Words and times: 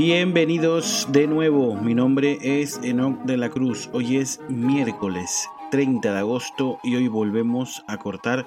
Bienvenidos 0.00 1.08
de 1.10 1.26
nuevo, 1.26 1.74
mi 1.74 1.92
nombre 1.92 2.38
es 2.40 2.78
Enoch 2.84 3.20
de 3.24 3.36
la 3.36 3.50
Cruz. 3.50 3.90
Hoy 3.92 4.18
es 4.18 4.38
miércoles 4.48 5.48
30 5.72 6.12
de 6.12 6.18
agosto 6.20 6.78
y 6.84 6.94
hoy 6.94 7.08
volvemos 7.08 7.82
a 7.88 7.96
cortar 7.98 8.46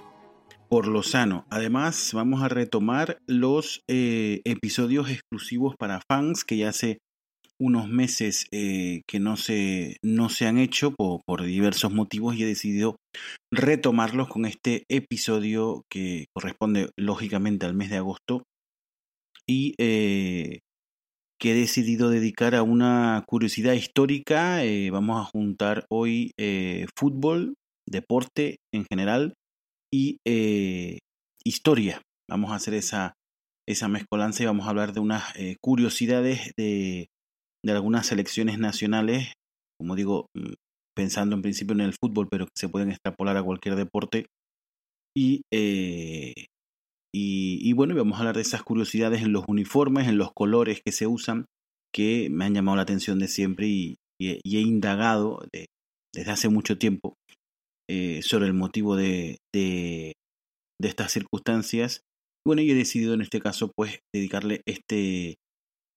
por 0.69 0.87
lo 0.87 1.03
sano. 1.03 1.45
Además, 1.49 2.11
vamos 2.13 2.41
a 2.41 2.47
retomar 2.47 3.17
los 3.27 3.81
eh, 3.89 4.39
episodios 4.45 5.09
exclusivos 5.09 5.75
para 5.77 5.99
fans 6.09 6.45
que 6.45 6.55
ya 6.55 6.69
hace 6.69 6.99
unos 7.59 7.89
meses 7.89 8.45
eh, 8.53 9.01
que 9.05 9.19
no 9.19 9.35
se, 9.35 9.97
no 10.01 10.29
se 10.29 10.45
han 10.47 10.57
hecho 10.57 10.95
por, 10.95 11.43
diversos 11.43 11.91
motivos 11.91 12.33
y 12.37 12.43
he 12.43 12.47
decidido 12.47 12.95
retomarlos 13.51 14.29
con 14.29 14.45
este 14.45 14.85
episodio 14.87 15.83
que 15.91 16.27
corresponde 16.33 16.91
lógicamente 16.97 17.65
al 17.65 17.73
mes 17.73 17.89
de 17.89 17.97
agosto 17.97 18.43
y 19.45 19.75
eh, 19.79 20.59
que 21.41 21.51
he 21.51 21.55
decidido 21.55 22.11
dedicar 22.11 22.53
a 22.53 22.61
una 22.61 23.23
curiosidad 23.27 23.73
histórica. 23.73 24.63
Eh, 24.63 24.91
vamos 24.91 25.19
a 25.19 25.29
juntar 25.29 25.85
hoy 25.89 26.33
eh, 26.37 26.85
fútbol, 26.95 27.55
deporte 27.89 28.57
en 28.71 28.85
general 28.85 29.33
y 29.91 30.17
eh, 30.25 30.99
historia. 31.43 32.03
Vamos 32.29 32.51
a 32.51 32.55
hacer 32.55 32.75
esa, 32.75 33.15
esa 33.67 33.87
mezcolanza 33.87 34.43
y 34.43 34.45
vamos 34.45 34.67
a 34.67 34.69
hablar 34.69 34.93
de 34.93 34.99
unas 34.99 35.33
curiosidades 35.61 36.51
de, 36.57 37.07
de 37.65 37.71
algunas 37.71 38.05
selecciones 38.05 38.59
nacionales, 38.59 39.33
como 39.79 39.95
digo, 39.95 40.27
mm, 40.37 40.53
pensando 40.95 41.35
en 41.35 41.41
principio 41.41 41.73
en 41.73 41.81
el 41.81 41.95
fútbol, 41.99 42.27
pero 42.29 42.45
que 42.45 42.51
se 42.55 42.69
pueden 42.69 42.91
extrapolar 42.91 43.35
a 43.37 43.43
cualquier 43.43 43.75
deporte. 43.75 44.27
Y, 45.17 45.41
y, 47.13 47.59
y, 47.61 47.73
bueno, 47.73 47.95
vamos 47.95 48.17
a 48.17 48.19
hablar 48.19 48.35
de 48.35 48.41
esas 48.41 48.63
curiosidades 48.63 49.21
en 49.21 49.33
los 49.33 49.43
uniformes, 49.47 50.07
en 50.07 50.17
los 50.17 50.31
colores 50.33 50.81
que 50.83 50.91
se 50.91 51.07
usan, 51.07 51.45
que 51.93 52.29
me 52.29 52.45
han 52.45 52.53
llamado 52.53 52.77
la 52.77 52.83
atención 52.83 53.19
de 53.19 53.27
siempre 53.27 53.67
y, 53.67 53.97
he 54.19 54.39
indagado 54.43 55.43
de, 55.51 55.65
desde 56.13 56.31
hace 56.31 56.47
mucho 56.47 56.77
tiempo 56.77 57.15
eh, 57.89 58.21
sobre 58.21 58.45
el 58.45 58.53
motivo 58.53 58.95
de, 58.95 59.39
de, 59.53 60.13
de 60.79 60.87
estas 60.87 61.11
circunstancias. 61.11 62.01
Bueno, 62.45 62.61
y 62.61 62.69
he 62.71 62.75
decidido 62.75 63.13
en 63.15 63.21
este 63.21 63.39
caso, 63.39 63.71
pues, 63.75 63.99
dedicarle 64.13 64.61
este 64.67 65.35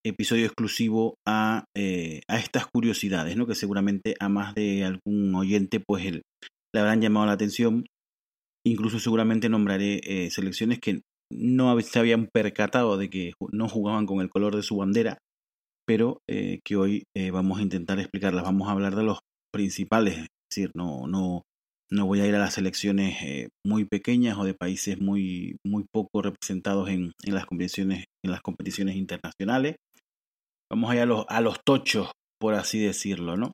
episodio 0.07 0.47
exclusivo 0.47 1.17
a, 1.27 1.65
eh, 1.77 2.21
a 2.29 2.39
estas 2.39 2.67
curiosidades, 2.67 3.37
¿no? 3.37 3.47
Que 3.47 3.55
seguramente 3.55 4.15
a 4.21 4.29
más 4.29 4.55
de 4.55 4.85
algún 4.85 5.35
oyente, 5.35 5.81
pues, 5.81 6.05
le 6.05 6.81
habrán 6.81 7.01
llamado 7.01 7.27
la 7.27 7.33
atención 7.33 7.85
Incluso 8.67 8.99
seguramente 8.99 9.49
nombraré 9.49 10.01
eh, 10.05 10.31
selecciones 10.31 10.81
que 10.81 11.03
no 11.31 11.79
se 11.81 11.99
habían 11.99 12.29
percatado 12.33 12.97
de 12.97 13.11
que 13.11 13.33
no 13.53 13.69
jugaban 13.69 14.07
con 14.07 14.21
el 14.21 14.31
color 14.31 14.57
de 14.57 14.63
su 14.63 14.77
bandera, 14.77 15.19
pero 15.87 16.21
eh, 16.29 16.61
que 16.65 16.77
hoy 16.77 17.05
eh, 17.15 17.31
vamos 17.31 17.59
a 17.59 17.63
intentar 17.63 17.99
explicarlas. 17.99 18.45
Vamos 18.45 18.69
a 18.69 18.73
hablar 18.73 18.97
de 18.97 19.03
los 19.03 19.19
principales, 19.53 20.19
es 20.19 20.27
decir, 20.51 20.71
no, 20.75 21.07
no, 21.07 21.43
no 21.91 22.07
voy 22.07 22.21
a 22.21 22.27
ir 22.27 22.35
a 22.35 22.39
las 22.39 22.55
selecciones 22.55 23.49
muy 23.67 23.85
pequeñas 23.85 24.39
o 24.39 24.45
de 24.45 24.55
países 24.55 24.99
muy, 25.01 25.57
muy 25.65 25.85
poco 25.93 26.23
representados 26.23 26.89
en, 26.89 27.13
en, 27.23 27.35
las 27.35 27.47
competiciones, 27.47 28.07
en 28.25 28.31
las 28.31 28.41
competiciones 28.41 28.97
internacionales. 28.97 29.77
Vamos 30.71 30.91
a 30.91 30.95
ir 30.95 31.03
a 31.03 31.07
los, 31.07 31.27
a 31.29 31.41
los 31.41 31.59
tochos, 31.65 32.11
por 32.41 32.55
así 32.55 32.79
decirlo, 32.79 33.37
¿no? 33.37 33.53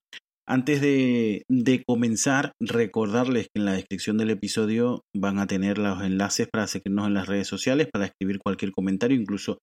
Antes 0.51 0.81
de, 0.81 1.85
comenzar, 1.87 2.55
recordarles 2.59 3.47
que 3.55 3.61
en 3.61 3.67
la 3.67 3.75
descripción 3.75 4.19
del 4.19 4.31
episodio 4.31 5.05
van 5.15 5.39
a 5.39 5.47
tener 5.47 5.79
los 5.79 6.03
enlaces 6.03 6.49
para 6.49 6.67
seguirnos 6.67 7.07
en 7.07 7.15
las 7.15 7.29
redes 7.29 7.47
sociales, 7.47 7.87
para 7.93 8.07
escribir 8.07 8.41
cualquier 8.41 8.73
comentario, 8.73 9.17
incluso 9.17 9.59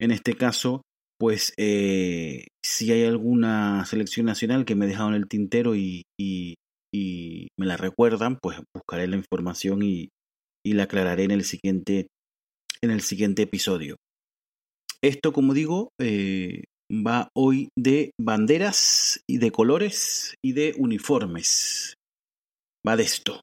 en 0.00 0.10
este 0.10 0.32
caso, 0.32 0.80
pues 1.20 1.52
eh, 1.58 2.46
si 2.64 2.90
hay 2.90 3.04
alguna 3.04 3.84
selección 3.84 4.24
nacional 4.24 4.64
que 4.64 4.74
me 4.74 4.86
he 4.86 4.88
dejado 4.88 5.10
en 5.10 5.16
el 5.16 5.28
tintero 5.28 5.76
y, 5.76 6.04
me 6.14 7.66
la 7.66 7.76
recuerdan, 7.76 8.38
pues 8.40 8.62
buscaré 8.74 9.08
la 9.08 9.16
información 9.16 9.82
y, 9.82 10.08
y, 10.64 10.72
la 10.72 10.84
aclararé 10.84 11.24
en 11.24 11.32
el 11.32 11.44
siguiente, 11.44 12.06
en 12.80 12.90
el 12.92 13.02
siguiente 13.02 13.42
episodio. 13.42 13.96
Esto, 15.02 15.34
como 15.34 15.52
digo, 15.52 15.90
eh, 16.00 16.64
va 16.90 17.28
hoy 17.36 17.68
de 17.76 18.12
banderas 18.20 19.20
y 19.28 19.38
de 19.38 19.50
colores 19.50 20.34
y 20.44 20.52
de 20.52 20.74
uniformes. 20.78 21.94
Va 22.86 22.96
de 22.96 23.02
esto. 23.02 23.40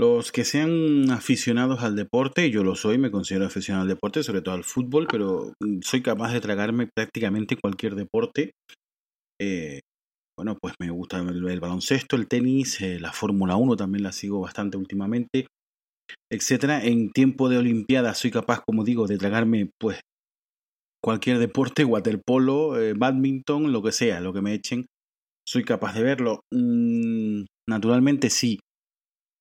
Los 0.00 0.32
que 0.32 0.44
sean 0.44 1.10
aficionados 1.10 1.82
al 1.82 1.94
deporte, 1.94 2.50
yo 2.50 2.64
lo 2.64 2.74
soy, 2.74 2.98
me 2.98 3.10
considero 3.10 3.46
aficionado 3.46 3.82
al 3.82 3.88
deporte, 3.88 4.22
sobre 4.22 4.42
todo 4.42 4.54
al 4.54 4.64
fútbol, 4.64 5.06
pero 5.08 5.52
soy 5.82 6.02
capaz 6.02 6.32
de 6.32 6.40
tragarme 6.40 6.88
prácticamente 6.92 7.56
cualquier 7.56 7.94
deporte. 7.94 8.52
Eh, 9.40 9.80
bueno, 10.36 10.56
pues 10.60 10.74
me 10.80 10.90
gusta 10.90 11.18
el, 11.18 11.48
el 11.48 11.60
baloncesto, 11.60 12.16
el 12.16 12.26
tenis, 12.26 12.80
eh, 12.80 12.98
la 12.98 13.12
Fórmula 13.12 13.56
1 13.56 13.76
también 13.76 14.02
la 14.02 14.12
sigo 14.12 14.40
bastante 14.40 14.76
últimamente, 14.76 15.46
etcétera. 16.32 16.84
En 16.84 17.12
tiempo 17.12 17.48
de 17.48 17.58
Olimpiadas 17.58 18.18
soy 18.18 18.30
capaz, 18.30 18.62
como 18.66 18.82
digo, 18.82 19.06
de 19.06 19.18
tragarme 19.18 19.70
pues 19.78 20.00
cualquier 21.02 21.38
deporte, 21.38 21.84
waterpolo, 21.84 22.80
eh, 22.80 22.94
badminton, 22.94 23.72
lo 23.72 23.82
que 23.82 23.92
sea, 23.92 24.20
lo 24.20 24.32
que 24.32 24.42
me 24.42 24.54
echen, 24.54 24.86
soy 25.46 25.64
capaz 25.64 25.94
de 25.94 26.02
verlo. 26.02 26.40
Mm, 26.52 27.44
naturalmente 27.68 28.30
sí. 28.30 28.60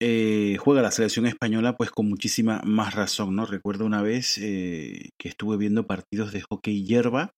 Eh, 0.04 0.58
juega 0.60 0.82
la 0.82 0.90
selección 0.90 1.28
española 1.28 1.78
pues 1.78 1.92
con 1.92 2.10
muchísima 2.10 2.60
más 2.66 2.96
razón, 2.96 3.36
¿no? 3.36 3.46
Recuerdo 3.46 3.86
una 3.86 4.02
vez 4.02 4.40
eh, 4.40 5.10
que 5.20 5.30
estuve 5.30 5.58
viendo 5.58 5.86
partidos 5.86 6.32
de 6.32 6.42
hockey 6.50 6.84
hierba, 6.84 7.30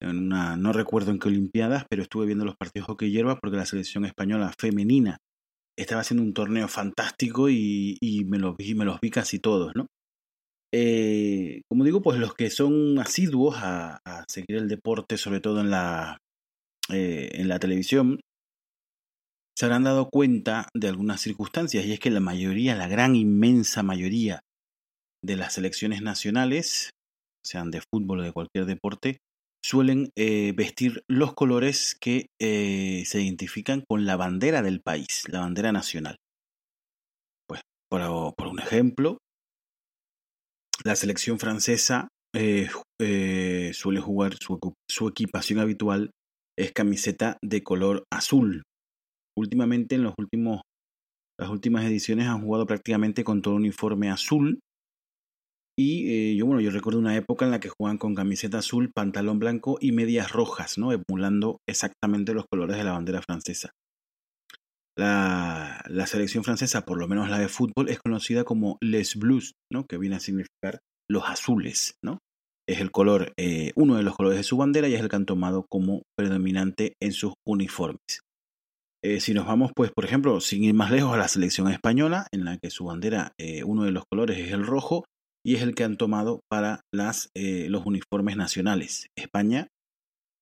en 0.00 0.18
una, 0.18 0.56
no 0.56 0.72
recuerdo 0.72 1.12
en 1.12 1.20
qué 1.20 1.28
olimpiadas, 1.28 1.84
pero 1.88 2.02
estuve 2.02 2.26
viendo 2.26 2.44
los 2.44 2.56
partidos 2.56 2.88
de 2.88 2.92
hockey 2.92 3.12
hierba 3.12 3.38
porque 3.38 3.56
la 3.56 3.66
selección 3.66 4.04
española 4.04 4.52
femenina 4.58 5.18
estaba 5.78 6.00
haciendo 6.00 6.24
un 6.24 6.34
torneo 6.34 6.66
fantástico 6.66 7.48
y, 7.48 7.96
y 8.00 8.24
me, 8.24 8.38
los 8.38 8.56
vi, 8.56 8.74
me 8.74 8.84
los 8.84 9.00
vi 9.00 9.10
casi 9.10 9.38
todos, 9.38 9.72
¿no? 9.76 9.86
Eh, 10.74 11.62
como 11.68 11.84
digo, 11.84 12.00
pues 12.00 12.18
los 12.18 12.34
que 12.34 12.48
son 12.48 12.98
asiduos 12.98 13.56
a, 13.58 14.00
seguir 14.26 14.56
el 14.56 14.68
deporte, 14.68 15.18
sobre 15.18 15.40
todo 15.40 15.60
en 15.60 15.70
la, 15.70 16.18
eh, 16.90 17.30
en 17.34 17.48
la 17.48 17.58
televisión, 17.58 18.20
se 19.54 19.66
habrán 19.66 19.84
dado 19.84 20.08
cuenta 20.08 20.68
de 20.74 20.88
algunas 20.88 21.20
circunstancias, 21.20 21.84
y 21.84 21.92
es 21.92 22.00
que 22.00 22.10
la 22.10 22.20
mayoría, 22.20 22.74
la 22.74 22.88
gran 22.88 23.16
inmensa 23.16 23.82
mayoría 23.82 24.40
de 25.22 25.36
las 25.36 25.52
selecciones 25.54 26.00
nacionales, 26.00 26.90
sean 27.44 27.70
de 27.70 27.82
fútbol 27.82 28.20
o 28.20 28.22
de 28.22 28.32
cualquier 28.32 28.64
deporte, 28.64 29.18
suelen 29.64 30.10
eh, 30.16 30.52
vestir 30.56 31.02
los 31.06 31.34
colores 31.34 31.94
que 32.00 32.26
se 32.40 33.20
identifican 33.20 33.84
con 33.86 34.06
la 34.06 34.16
bandera 34.16 34.62
del 34.62 34.80
país, 34.80 35.24
la 35.28 35.40
bandera 35.40 35.70
nacional. 35.70 36.16
Pues, 37.46 37.60
por 37.90 38.48
un 38.48 38.58
ejemplo, 38.58 39.18
la 40.84 40.96
selección 40.96 41.38
francesa 41.38 42.08
eh, 42.34 42.68
eh, 43.00 43.70
suele 43.74 44.00
jugar 44.00 44.34
su, 44.40 45.08
equipación 45.08 45.58
habitual 45.58 46.10
es 46.58 46.72
camiseta 46.72 47.38
de 47.42 47.62
color 47.62 48.04
azul. 48.12 48.62
Últimamente, 49.36 49.94
en 49.94 50.02
los 50.02 50.14
últimos, 50.18 50.62
las 51.38 51.50
últimas 51.50 51.84
ediciones 51.84 52.26
han 52.26 52.42
jugado 52.42 52.66
prácticamente 52.66 53.24
con 53.24 53.42
todo 53.42 53.54
uniforme 53.54 54.10
azul. 54.10 54.60
Y 55.78 56.10
eh, 56.10 56.36
yo, 56.36 56.46
bueno, 56.46 56.60
yo 56.60 56.70
recuerdo 56.70 56.98
una 56.98 57.16
época 57.16 57.46
en 57.46 57.50
la 57.50 57.60
que 57.60 57.70
jugaban 57.70 57.96
con 57.96 58.14
camiseta 58.14 58.58
azul, 58.58 58.92
pantalón 58.94 59.38
blanco 59.38 59.78
y 59.80 59.92
medias 59.92 60.30
rojas, 60.30 60.76
¿no? 60.76 60.92
Emulando 60.92 61.58
exactamente 61.66 62.34
los 62.34 62.44
colores 62.50 62.76
de 62.76 62.84
la 62.84 62.92
bandera 62.92 63.22
francesa. 63.22 63.70
La, 64.96 65.82
selección 66.06 66.44
francesa, 66.44 66.84
por 66.84 66.98
lo 66.98 67.08
menos 67.08 67.30
la 67.30 67.38
de 67.38 67.48
fútbol, 67.48 67.88
es 67.88 67.98
conocida 67.98 68.44
como 68.44 68.76
les 68.82 69.16
bleus, 69.16 69.52
¿no? 69.72 69.86
que 69.86 69.98
viene 69.98 70.16
a 70.16 70.20
significar 70.20 70.80
los 71.08 71.24
azules. 71.24 71.94
¿no? 72.04 72.18
Es 72.68 72.80
el 72.80 72.90
color, 72.90 73.32
eh, 73.38 73.72
uno 73.74 73.96
de 73.96 74.02
los 74.02 74.16
colores 74.16 74.38
de 74.38 74.44
su 74.44 74.56
bandera 74.56 74.88
y 74.88 74.94
es 74.94 75.00
el 75.00 75.08
que 75.08 75.16
han 75.16 75.26
tomado 75.26 75.64
como 75.70 76.02
predominante 76.16 76.94
en 77.00 77.12
sus 77.12 77.32
uniformes. 77.46 78.20
Eh, 79.04 79.20
si 79.20 79.34
nos 79.34 79.46
vamos, 79.46 79.72
pues, 79.74 79.90
por 79.90 80.04
ejemplo, 80.04 80.40
sin 80.40 80.62
ir 80.62 80.74
más 80.74 80.90
lejos 80.90 81.12
a 81.12 81.16
la 81.16 81.26
selección 81.26 81.68
española, 81.68 82.28
en 82.32 82.44
la 82.44 82.58
que 82.58 82.70
su 82.70 82.84
bandera, 82.84 83.32
eh, 83.38 83.64
uno 83.64 83.84
de 83.84 83.90
los 83.90 84.04
colores 84.08 84.38
es 84.38 84.52
el 84.52 84.64
rojo 84.64 85.04
y 85.44 85.56
es 85.56 85.62
el 85.62 85.74
que 85.74 85.82
han 85.82 85.96
tomado 85.96 86.40
para 86.48 86.82
las, 86.94 87.30
los 87.34 87.84
uniformes 87.84 88.36
nacionales. 88.36 89.08
España, 89.18 89.66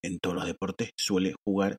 en 0.05 0.19
todos 0.19 0.37
los 0.37 0.45
deportes, 0.45 0.91
suele 0.99 1.35
jugar 1.47 1.79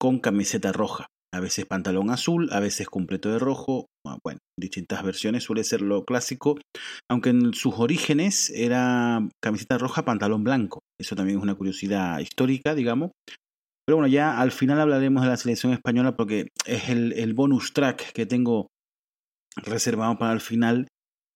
con 0.00 0.18
camiseta 0.18 0.72
roja 0.72 1.06
a 1.32 1.40
veces 1.40 1.66
pantalón 1.66 2.10
azul, 2.10 2.48
a 2.52 2.60
veces 2.60 2.88
completo 2.88 3.30
de 3.30 3.38
rojo, 3.38 3.86
ah, 4.06 4.18
bueno, 4.24 4.40
distintas 4.58 5.02
versiones 5.02 5.44
suele 5.44 5.64
ser 5.64 5.80
lo 5.80 6.04
clásico, 6.04 6.58
aunque 7.08 7.30
en 7.30 7.54
sus 7.54 7.74
orígenes 7.78 8.50
era 8.50 9.28
camiseta 9.42 9.78
roja, 9.78 10.04
pantalón 10.04 10.44
blanco, 10.44 10.80
eso 11.00 11.14
también 11.14 11.38
es 11.38 11.42
una 11.42 11.54
curiosidad 11.54 12.18
histórica, 12.18 12.74
digamos. 12.74 13.10
Pero 13.86 13.96
bueno, 13.96 14.12
ya 14.12 14.40
al 14.40 14.52
final 14.52 14.80
hablaremos 14.80 15.22
de 15.22 15.28
la 15.28 15.36
selección 15.36 15.72
española 15.72 16.16
porque 16.16 16.48
es 16.66 16.88
el, 16.88 17.12
el 17.12 17.34
bonus 17.34 17.72
track 17.72 18.12
que 18.12 18.26
tengo 18.26 18.68
reservado 19.56 20.16
para 20.18 20.32
el 20.32 20.40
final, 20.40 20.86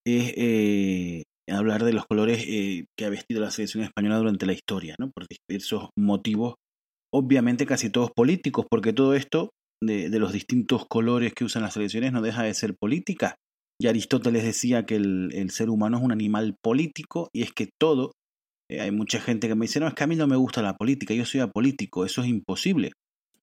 es 0.07 0.33
eh, 0.37 1.23
hablar 1.51 1.85
de 1.85 1.93
los 1.93 2.07
colores 2.07 2.45
eh, 2.47 2.87
que 2.97 3.05
ha 3.05 3.11
vestido 3.11 3.41
la 3.41 3.51
selección 3.51 3.85
española 3.85 4.19
durante 4.19 4.47
la 4.47 4.53
historia, 4.53 4.95
¿no? 4.99 5.11
por 5.11 5.27
diversos 5.27 5.91
motivos, 5.99 6.55
obviamente 7.13 7.67
casi 7.67 7.91
todos 7.91 8.11
políticos, 8.11 8.67
porque 8.71 8.93
todo 8.93 9.15
esto 9.15 9.51
de, 9.87 10.09
los 10.19 10.33
distintos 10.33 10.87
colores 10.87 11.33
que 11.35 11.45
usan 11.45 11.63
las 11.63 11.75
selecciones 11.75 12.13
no 12.13 12.23
deja 12.23 12.43
de 12.43 12.55
ser 12.55 12.77
política. 12.77 13.37
Y 13.81 13.89
Aristóteles 13.89 14.45
decía 14.45 14.87
que 14.87 14.97
el, 14.97 15.51
ser 15.51 15.71
humano 15.71 15.99
es 15.99 16.05
un 16.05 16.13
animal 16.13 16.57
político 16.63 17.29
y 17.35 17.43
es 17.43 17.53
que 17.53 17.69
todo, 17.81 18.13
eh, 18.71 18.81
hay 18.81 18.91
mucha 18.91 19.21
gente 19.21 19.49
que 19.49 19.55
me 19.55 19.67
dice, 19.67 19.81
no, 19.81 19.89
es 19.89 19.95
que 19.95 20.05
a 20.05 20.07
mí 20.07 20.17
no 20.17 20.27
me 20.27 20.37
gusta 20.37 20.63
la 20.63 20.77
política, 20.77 21.15
yo 21.15 21.25
soy 21.25 21.41
apolítico, 21.41 22.05
eso 22.05 22.23
es 22.23 22.29
imposible. 22.29 22.93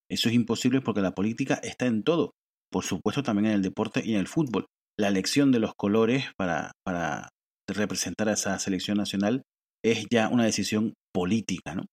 Eso 0.10 0.30
es 0.30 0.36
imposible 0.36 0.82
porque 0.82 1.02
la 1.02 1.12
política 1.12 1.56
está 1.64 1.86
en 1.86 2.04
todo, 2.04 2.32
por 2.72 2.84
supuesto 2.84 3.24
también 3.24 3.48
en 3.48 3.54
el 3.54 3.62
deporte 3.62 4.02
y 4.04 4.14
en 4.14 4.20
el 4.20 4.28
fútbol. 4.28 4.66
La 5.00 5.08
elección 5.08 5.52
de 5.52 5.60
los 5.60 5.74
colores 5.76 6.26
para, 6.38 6.74
para 6.86 7.30
representar 7.70 8.28
a 8.28 8.34
esa 8.34 8.60
selección 8.60 8.98
nacional 8.98 9.44
es 9.84 10.06
ya 10.12 10.28
una 10.28 10.44
decisión 10.44 10.94
política, 11.14 11.76
¿no? 11.76 11.86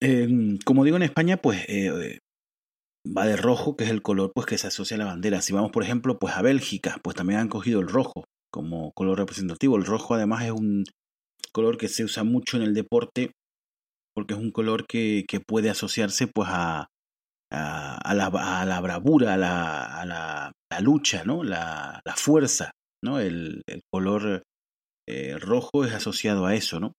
Em, 0.00 0.58
como 0.64 0.84
digo 0.84 0.96
en 0.96 1.02
España, 1.02 1.36
pues 1.36 1.64
eh, 1.68 2.18
va 3.16 3.26
de 3.26 3.36
rojo, 3.36 3.76
que 3.76 3.84
es 3.84 3.90
el 3.90 4.02
color 4.02 4.32
pues 4.34 4.46
que 4.46 4.58
se 4.58 4.68
asocia 4.68 4.96
a 4.96 4.98
la 4.98 5.06
bandera. 5.06 5.42
Si 5.42 5.52
vamos, 5.52 5.70
por 5.70 5.82
ejemplo, 5.82 6.18
pues 6.18 6.34
a 6.34 6.42
Bélgica, 6.42 6.98
pues 7.02 7.16
también 7.16 7.40
han 7.40 7.48
cogido 7.48 7.80
el 7.80 7.88
rojo 7.88 8.24
como 8.50 8.92
color 8.92 9.18
representativo. 9.18 9.76
El 9.76 9.84
rojo 9.84 10.14
además 10.14 10.44
es 10.44 10.52
un 10.52 10.84
color 11.52 11.78
que 11.78 11.88
se 11.88 12.04
usa 12.04 12.24
mucho 12.24 12.56
en 12.56 12.62
el 12.62 12.74
deporte 12.74 13.32
porque 14.14 14.32
es 14.32 14.40
un 14.40 14.50
color 14.50 14.86
que, 14.86 15.26
puede 15.46 15.68
asociarse 15.68 16.26
pues 16.26 16.48
a, 16.50 16.88
a, 17.52 18.14
la, 18.14 18.26
a 18.26 18.64
la, 18.64 18.80
bravura, 18.80 19.34
a 19.34 19.36
la, 19.36 20.00
a 20.00 20.06
la, 20.06 20.52
lucha, 20.80 21.22
¿no? 21.24 21.44
La, 21.44 22.00
fuerza, 22.16 22.70
¿no? 23.04 23.20
El, 23.20 23.62
color 23.92 24.42
eh, 25.06 25.36
rojo 25.38 25.84
es 25.84 25.92
asociado 25.92 26.46
a 26.46 26.54
eso, 26.54 26.80
¿no? 26.80 26.92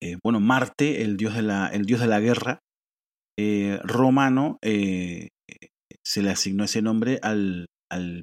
Eh, 0.00 0.16
bueno, 0.22 0.38
Marte, 0.38 1.02
el 1.02 1.16
dios 1.16 1.34
de 1.34 1.42
la, 1.42 1.66
el 1.66 1.84
dios 1.84 2.00
de 2.00 2.06
la 2.06 2.20
guerra, 2.20 2.60
eh, 3.42 3.80
romano 3.84 4.58
eh, 4.60 5.30
se 6.04 6.20
le 6.22 6.30
asignó 6.30 6.64
ese 6.64 6.82
nombre 6.82 7.18
al, 7.22 7.66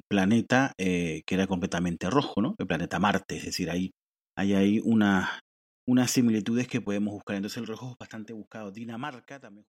planeta 0.08 0.72
eh, 0.78 1.22
que 1.26 1.34
era 1.34 1.46
completamente 1.46 2.08
rojo, 2.08 2.40
¿no? 2.40 2.54
El 2.58 2.66
planeta 2.66 2.98
Marte, 2.98 3.36
es 3.36 3.44
decir, 3.44 3.68
ahí 3.68 3.90
hay 4.36 4.54
ahí 4.54 4.80
una, 4.84 5.40
unas 5.86 6.10
similitudes 6.10 6.68
que 6.68 6.80
podemos 6.80 7.12
buscar. 7.12 7.36
Entonces 7.36 7.58
el 7.58 7.66
rojo 7.66 7.90
es 7.90 7.98
bastante 7.98 8.32
buscado. 8.32 8.70
Dinamarca 8.70 9.40
también. 9.40 9.66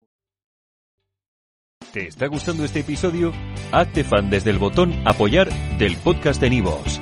¿Te 1.94 2.07
está 2.07 2.27
gustando 2.27 2.65
este 2.65 2.81
episodio? 2.81 3.31
Hazte 3.71 4.03
fan 4.03 4.29
desde 4.29 4.49
el 4.51 4.59
botón 4.59 4.94
apoyar 5.07 5.49
del 5.77 5.95
podcast 5.97 6.41
de 6.41 6.49
Nivos. 6.49 7.01